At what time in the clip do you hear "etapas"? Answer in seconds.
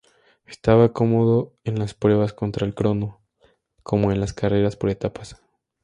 4.89-5.39